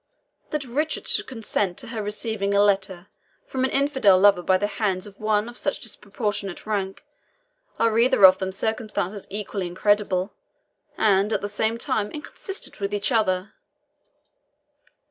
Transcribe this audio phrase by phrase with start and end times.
[0.49, 3.09] That Richard should consent to her receiving a letter
[3.45, 7.03] from an infidel lover by the hands of one of such disproportioned rank
[7.77, 10.33] are either of them circumstances equally incredible,
[10.97, 13.53] and, at the same time, inconsistent with each other.